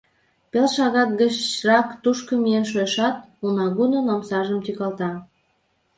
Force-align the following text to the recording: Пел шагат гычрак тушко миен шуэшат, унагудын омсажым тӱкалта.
Пел 0.51 0.67
шагат 0.75 1.09
гычрак 1.19 1.87
тушко 2.03 2.33
миен 2.43 2.65
шуэшат, 2.71 3.15
унагудын 3.45 4.05
омсажым 4.13 4.59
тӱкалта. 4.65 5.11